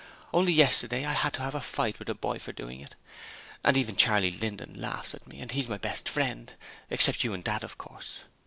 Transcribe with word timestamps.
Only 0.33 0.51
yesterday 0.51 1.05
I 1.05 1.13
had 1.13 1.33
to 1.33 1.43
have 1.43 1.53
a 1.53 1.61
fight 1.61 1.99
with 1.99 2.09
a 2.09 2.15
boy 2.15 2.39
for 2.39 2.51
doing 2.51 2.79
it: 2.81 2.95
and 3.63 3.77
even 3.77 3.95
Charley 3.95 4.31
Linden 4.31 4.73
laughs 4.73 5.13
at 5.13 5.27
me, 5.27 5.39
and 5.41 5.51
he's 5.51 5.69
my 5.69 5.77
best 5.77 6.09
friend 6.09 6.51
except 6.89 7.23
you 7.23 7.35
and 7.35 7.43
Dad 7.43 7.63
of 7.63 7.77
course. 7.77 8.21